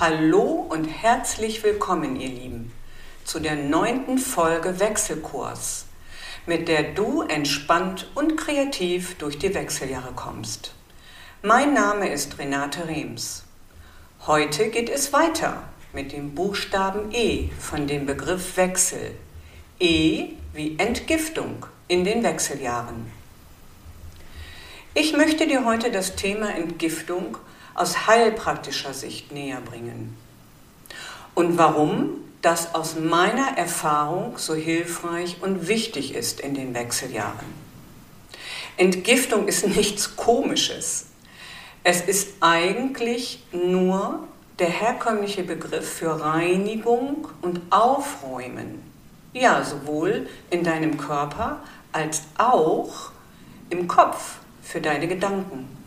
Hallo 0.00 0.66
und 0.66 0.86
herzlich 0.86 1.62
willkommen, 1.62 2.18
ihr 2.18 2.30
Lieben, 2.30 2.72
zu 3.26 3.38
der 3.38 3.54
neunten 3.54 4.16
Folge 4.16 4.80
Wechselkurs, 4.80 5.84
mit 6.46 6.68
der 6.68 6.94
du 6.94 7.20
entspannt 7.20 8.10
und 8.14 8.38
kreativ 8.38 9.16
durch 9.18 9.38
die 9.38 9.52
Wechseljahre 9.54 10.12
kommst. 10.16 10.72
Mein 11.42 11.74
Name 11.74 12.08
ist 12.08 12.38
Renate 12.38 12.88
Rems. 12.88 13.44
Heute 14.26 14.70
geht 14.70 14.88
es 14.88 15.12
weiter 15.12 15.64
mit 15.92 16.12
dem 16.12 16.34
Buchstaben 16.34 17.12
E 17.12 17.50
von 17.58 17.86
dem 17.86 18.06
Begriff 18.06 18.56
Wechsel. 18.56 19.14
E 19.80 20.30
wie 20.54 20.78
Entgiftung 20.78 21.66
in 21.88 22.04
den 22.04 22.22
Wechseljahren. 22.22 23.12
Ich 24.94 25.14
möchte 25.14 25.46
dir 25.46 25.66
heute 25.66 25.90
das 25.90 26.16
Thema 26.16 26.54
Entgiftung 26.54 27.36
aus 27.74 28.06
heilpraktischer 28.06 28.94
Sicht 28.94 29.32
näher 29.32 29.60
bringen. 29.60 30.16
Und 31.34 31.58
warum 31.58 32.20
das 32.42 32.74
aus 32.74 32.96
meiner 32.96 33.58
Erfahrung 33.58 34.38
so 34.38 34.54
hilfreich 34.54 35.38
und 35.42 35.68
wichtig 35.68 36.14
ist 36.14 36.40
in 36.40 36.54
den 36.54 36.74
Wechseljahren. 36.74 37.46
Entgiftung 38.76 39.46
ist 39.46 39.66
nichts 39.76 40.16
Komisches. 40.16 41.06
Es 41.84 42.00
ist 42.00 42.34
eigentlich 42.40 43.44
nur 43.52 44.26
der 44.58 44.68
herkömmliche 44.68 45.42
Begriff 45.42 45.88
für 45.88 46.20
Reinigung 46.20 47.28
und 47.40 47.60
Aufräumen. 47.70 48.82
Ja, 49.32 49.64
sowohl 49.64 50.28
in 50.50 50.64
deinem 50.64 50.98
Körper 50.98 51.62
als 51.92 52.22
auch 52.36 53.12
im 53.70 53.88
Kopf 53.88 54.36
für 54.62 54.80
deine 54.80 55.08
Gedanken. 55.08 55.79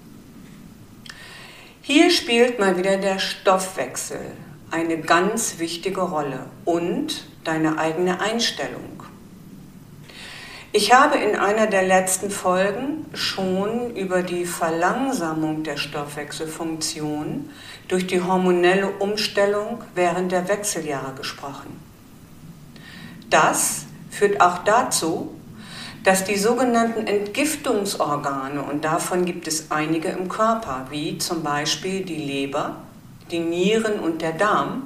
Hier 1.86 2.12
spielt 2.12 2.60
mal 2.60 2.78
wieder 2.78 2.96
der 2.96 3.20
Stoffwechsel 3.20 4.22
eine 4.72 5.00
ganz 5.00 5.60
wichtige 5.60 6.00
Rolle 6.00 6.46
und 6.64 7.26
deine 7.44 7.78
eigene 7.78 8.22
Einstellung. 8.22 9.04
Ich 10.72 10.94
habe 10.94 11.18
in 11.18 11.36
einer 11.36 11.68
der 11.68 11.84
letzten 11.84 12.32
Folgen 12.32 13.06
schon 13.14 13.98
über 13.98 14.24
die 14.24 14.46
Verlangsamung 14.46 15.64
der 15.64 15.76
Stoffwechselfunktion 15.76 17.50
durch 17.90 18.08
die 18.08 18.22
hormonelle 18.22 18.90
Umstellung 19.00 19.84
während 19.94 20.32
der 20.32 20.48
Wechseljahre 20.48 21.16
gesprochen. 21.16 21.82
Das 23.30 23.88
führt 24.10 24.40
auch 24.40 24.60
dazu, 24.60 25.36
dass 26.04 26.26
die 26.26 26.38
sogenannten 26.38 27.08
Entgiftungsorgane, 27.08 28.62
und 28.62 28.84
davon 28.84 29.26
gibt 29.26 29.48
es 29.48 29.72
einige 29.72 30.10
im 30.10 30.28
Körper, 30.28 30.88
wie 30.90 31.18
zum 31.18 31.44
Beispiel 31.44 32.04
die 32.04 32.16
Leber, 32.16 32.78
die 33.32 33.40
Nieren 33.40 34.00
und 34.00 34.22
der 34.22 34.34
Darm, 34.34 34.84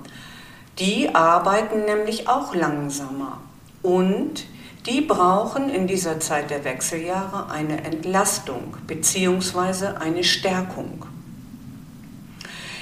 die 0.79 1.13
arbeiten 1.13 1.85
nämlich 1.85 2.27
auch 2.27 2.53
langsamer 2.53 3.39
und 3.81 4.45
die 4.85 5.01
brauchen 5.01 5.69
in 5.69 5.87
dieser 5.87 6.19
Zeit 6.19 6.49
der 6.49 6.63
Wechseljahre 6.63 7.51
eine 7.51 7.83
Entlastung 7.83 8.77
bzw. 8.85 9.97
eine 9.99 10.23
Stärkung. 10.23 11.05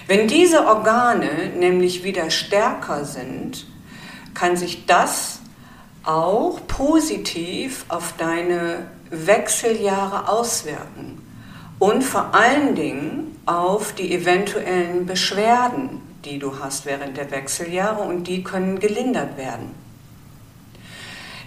Wenn 0.08 0.28
diese 0.28 0.68
Organe 0.68 1.54
nämlich 1.58 2.04
wieder 2.04 2.30
stärker 2.30 3.06
sind, 3.06 3.66
kann 4.36 4.56
sich 4.56 4.86
das 4.86 5.40
auch 6.06 6.60
positiv 6.68 7.86
auf 7.90 8.14
deine 8.18 8.88
Wechseljahre 9.10 10.30
auswirken 10.30 11.22
und 11.80 12.04
vor 12.04 12.34
allen 12.34 12.76
Dingen 12.76 13.40
auf 13.46 13.94
die 13.94 14.14
eventuellen 14.14 15.06
Beschwerden, 15.06 16.02
die 16.24 16.40
du 16.40 16.60
hast 16.60 16.86
während 16.86 17.18
der 17.18 17.32
Wechseljahre 17.32 18.04
und 18.04 18.26
die 18.26 18.44
können 18.44 18.80
gelindert 18.80 19.38
werden. 19.38 19.72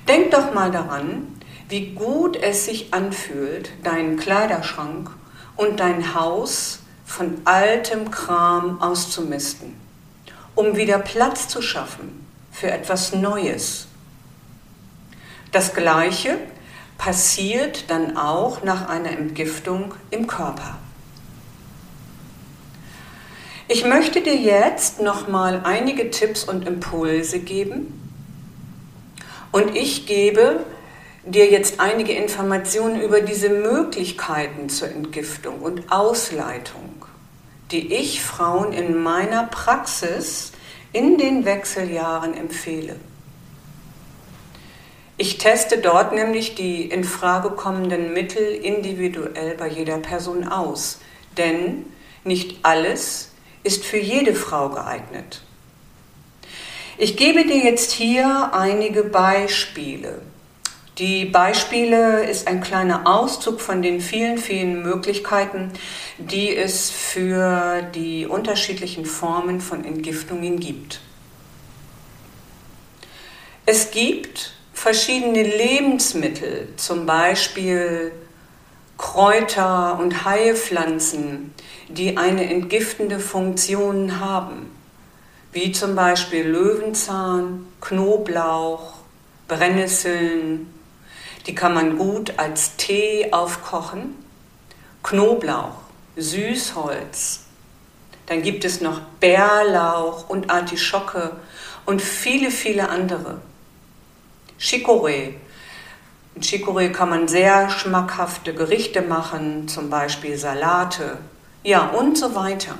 Denk 0.06 0.30
doch 0.30 0.54
mal 0.54 0.70
daran, 0.70 1.26
wie 1.68 1.92
gut 1.92 2.36
es 2.36 2.64
sich 2.64 2.94
anfühlt, 2.94 3.70
deinen 3.84 4.16
Kleiderschrank 4.16 5.10
und 5.56 5.80
dein 5.80 6.14
Haus 6.14 6.80
von 7.04 7.38
altem 7.44 8.10
Kram 8.10 8.80
auszumisten, 8.80 9.74
um 10.54 10.76
wieder 10.76 10.98
Platz 10.98 11.48
zu 11.48 11.60
schaffen 11.60 12.26
für 12.52 12.70
etwas 12.70 13.12
Neues 13.12 13.87
das 15.52 15.74
Gleiche 15.74 16.38
passiert 16.98 17.90
dann 17.90 18.16
auch 18.16 18.62
nach 18.62 18.88
einer 18.88 19.10
Entgiftung 19.10 19.94
im 20.10 20.26
Körper. 20.26 20.78
Ich 23.68 23.84
möchte 23.84 24.22
dir 24.22 24.36
jetzt 24.36 25.00
nochmal 25.00 25.60
einige 25.64 26.10
Tipps 26.10 26.44
und 26.44 26.66
Impulse 26.66 27.38
geben 27.38 27.92
und 29.52 29.76
ich 29.76 30.06
gebe 30.06 30.64
dir 31.24 31.50
jetzt 31.50 31.78
einige 31.78 32.12
Informationen 32.12 33.00
über 33.00 33.20
diese 33.20 33.50
Möglichkeiten 33.50 34.68
zur 34.68 34.88
Entgiftung 34.88 35.60
und 35.60 35.92
Ausleitung, 35.92 37.04
die 37.70 37.92
ich 37.94 38.22
Frauen 38.22 38.72
in 38.72 39.02
meiner 39.02 39.44
Praxis 39.44 40.52
in 40.92 41.18
den 41.18 41.44
Wechseljahren 41.44 42.34
empfehle. 42.34 42.96
Ich 45.20 45.36
teste 45.38 45.78
dort 45.78 46.12
nämlich 46.14 46.54
die 46.54 46.82
in 46.82 47.02
Frage 47.02 47.50
kommenden 47.50 48.12
Mittel 48.12 48.54
individuell 48.54 49.56
bei 49.56 49.66
jeder 49.66 49.98
Person 49.98 50.46
aus, 50.46 51.00
denn 51.36 51.86
nicht 52.22 52.60
alles 52.62 53.32
ist 53.64 53.84
für 53.84 53.98
jede 53.98 54.32
Frau 54.36 54.68
geeignet. 54.68 55.42
Ich 56.98 57.16
gebe 57.16 57.44
dir 57.44 57.58
jetzt 57.64 57.90
hier 57.90 58.52
einige 58.54 59.02
Beispiele. 59.02 60.22
Die 60.98 61.24
Beispiele 61.24 62.24
ist 62.24 62.46
ein 62.46 62.60
kleiner 62.60 63.02
Auszug 63.04 63.60
von 63.60 63.82
den 63.82 64.00
vielen, 64.00 64.38
vielen 64.38 64.82
Möglichkeiten, 64.82 65.72
die 66.18 66.56
es 66.56 66.90
für 66.90 67.82
die 67.92 68.26
unterschiedlichen 68.26 69.04
Formen 69.04 69.60
von 69.60 69.84
Entgiftungen 69.84 70.60
gibt. 70.60 71.00
Es 73.66 73.90
gibt 73.90 74.57
verschiedene 74.78 75.42
Lebensmittel, 75.42 76.68
zum 76.76 77.04
Beispiel 77.04 78.12
Kräuter 78.96 79.98
und 79.98 80.24
Heilpflanzen, 80.24 81.52
die 81.88 82.16
eine 82.16 82.48
entgiftende 82.48 83.18
Funktion 83.18 84.20
haben, 84.20 84.70
wie 85.52 85.72
zum 85.72 85.96
Beispiel 85.96 86.46
Löwenzahn, 86.46 87.66
Knoblauch, 87.80 88.94
Brennnesseln. 89.48 90.72
Die 91.48 91.56
kann 91.56 91.74
man 91.74 91.98
gut 91.98 92.34
als 92.36 92.76
Tee 92.76 93.32
aufkochen. 93.32 94.14
Knoblauch, 95.02 95.80
Süßholz. 96.16 97.46
Dann 98.26 98.42
gibt 98.42 98.64
es 98.64 98.80
noch 98.80 99.00
Bärlauch 99.18 100.28
und 100.28 100.50
Artischocke 100.50 101.36
und 101.84 102.00
viele, 102.00 102.52
viele 102.52 102.88
andere. 102.90 103.40
Chicorée. 104.58 105.34
Mit 106.34 106.44
Chicorée 106.44 106.90
kann 106.90 107.10
man 107.10 107.28
sehr 107.28 107.70
schmackhafte 107.70 108.54
Gerichte 108.54 109.02
machen, 109.02 109.68
zum 109.68 109.88
Beispiel 109.88 110.36
Salate, 110.36 111.18
ja 111.62 111.86
und 111.88 112.18
so 112.18 112.34
weiter. 112.34 112.74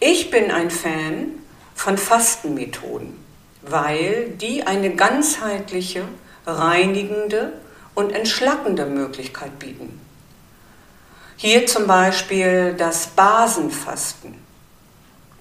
Ich 0.00 0.30
bin 0.30 0.50
ein 0.50 0.70
Fan 0.70 1.32
von 1.74 1.98
Fastenmethoden, 1.98 3.16
weil 3.62 4.30
die 4.40 4.62
eine 4.62 4.94
ganzheitliche, 4.94 6.04
reinigende 6.46 7.52
und 7.94 8.12
entschlackende 8.12 8.86
Möglichkeit 8.86 9.58
bieten. 9.58 10.00
Hier 11.36 11.66
zum 11.66 11.86
Beispiel 11.86 12.74
das 12.76 13.08
Basenfasten. 13.08 14.34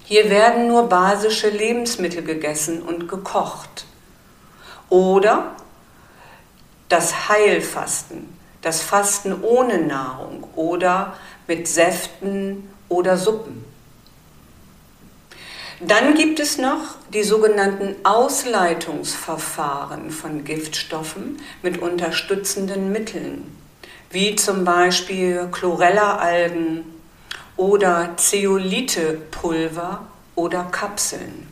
Hier 0.04 0.30
werden 0.30 0.68
nur 0.68 0.90
basische 0.90 1.50
Lebensmittel 1.50 2.24
gegessen 2.24 2.82
und 2.82 3.08
gekocht. 3.08 3.86
Oder 4.90 5.56
das 6.90 7.30
Heilfasten, 7.30 8.38
das 8.62 8.82
Fasten 8.82 9.44
ohne 9.44 9.80
Nahrung 9.80 10.44
oder 10.56 11.14
mit 11.48 11.68
Säften 11.68 12.70
oder 12.90 13.18
Suppen. 13.18 13.66
Dann 15.80 16.16
gibt 16.16 16.40
es 16.40 16.58
noch 16.58 16.96
die 17.14 17.24
sogenannten 17.24 17.96
Ausleitungsverfahren 18.04 20.10
von 20.10 20.44
Giftstoffen 20.44 21.40
mit 21.62 21.78
unterstützenden 21.78 22.92
Mitteln, 22.92 23.56
wie 24.10 24.36
zum 24.36 24.66
Beispiel 24.66 25.48
Chlorella-Algen 25.52 26.84
oder 27.58 28.18
Zeolite-Pulver 28.18 30.08
oder 30.36 30.64
Kapseln. 30.64 31.48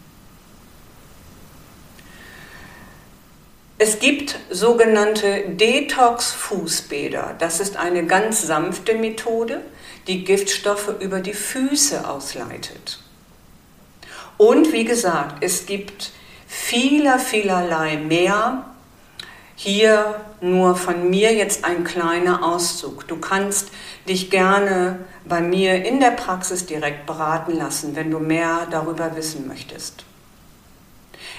Es 3.77 3.99
gibt 3.99 4.37
sogenannte 4.49 5.49
Detox-Fußbäder. 5.49 7.35
Das 7.39 7.59
ist 7.59 7.75
eine 7.75 8.05
ganz 8.05 8.43
sanfte 8.43 8.95
Methode, 8.95 9.61
die 10.07 10.23
Giftstoffe 10.23 10.93
über 11.01 11.19
die 11.19 11.33
Füße 11.33 12.07
ausleitet. 12.07 12.99
Und 14.37 14.71
wie 14.71 14.85
gesagt, 14.85 15.43
es 15.43 15.65
gibt 15.65 16.11
vieler, 16.47 17.19
vielerlei 17.19 17.97
mehr. 17.97 18.65
Hier 19.57 20.21
nur 20.39 20.77
von 20.77 21.09
mir 21.09 21.33
jetzt 21.33 21.65
ein 21.65 21.83
kleiner 21.83 22.45
Auszug. 22.45 23.07
Du 23.07 23.17
kannst 23.17 23.71
dich 24.07 24.29
gerne 24.29 24.99
bei 25.25 25.41
mir 25.41 25.83
in 25.83 25.99
der 25.99 26.11
Praxis 26.11 26.65
direkt 26.65 27.05
beraten 27.05 27.57
lassen, 27.57 27.95
wenn 27.95 28.09
du 28.09 28.19
mehr 28.19 28.67
darüber 28.71 29.17
wissen 29.17 29.47
möchtest. 29.47 30.05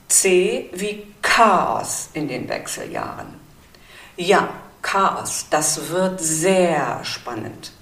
C 0.07 0.71
wie 0.73 1.05
Chaos 1.21 2.11
in 2.13 2.29
den 2.29 2.49
Wechseljahren. 2.49 3.27
Ja, 4.17 4.51
Chaos, 4.83 5.47
das 5.51 5.91
wird 5.91 6.21
sehr 6.21 7.01
spannend. 7.03 7.73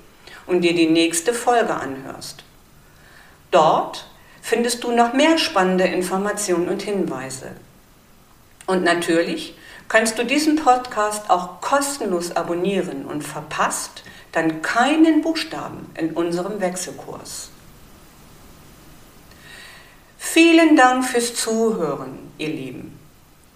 und 0.46 0.62
dir 0.62 0.75
die 0.75 0.88
nächste 0.88 1.32
Folge 1.32 1.75
anhörst. 1.75 2.44
Dort 3.50 4.06
findest 4.43 4.85
du 4.85 4.93
noch 4.93 5.12
mehr 5.12 5.38
spannende 5.38 5.85
Informationen 5.85 6.69
und 6.69 6.82
Hinweise. 6.82 7.52
Und 8.67 8.82
natürlich 8.82 9.55
kannst 9.88 10.19
du 10.19 10.25
diesen 10.25 10.56
Podcast 10.56 11.31
auch 11.31 11.61
kostenlos 11.61 12.35
abonnieren 12.35 13.05
und 13.05 13.23
verpasst 13.23 14.02
dann 14.32 14.62
keinen 14.62 15.23
Buchstaben 15.23 15.91
in 15.96 16.12
unserem 16.12 16.61
Wechselkurs. 16.61 17.50
Vielen 20.19 20.76
Dank 20.76 21.05
fürs 21.05 21.35
Zuhören, 21.37 22.19
ihr 22.38 22.49
Lieben. 22.49 22.99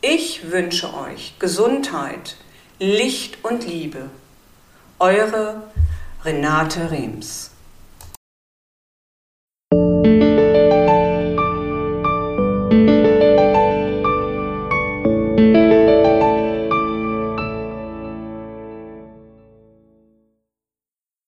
Ich 0.01 0.53
wünsche 0.53 0.95
euch 0.95 1.35
Gesundheit, 1.41 2.37
Licht 2.79 3.45
und 3.45 3.67
Liebe. 3.67 4.11
Eure 5.01 5.65
Renate 6.25 6.89
Rems. 6.91 7.51